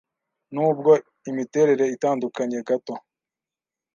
[0.53, 0.91] Nubwo
[1.29, 2.95] imiterere itandukanye gato,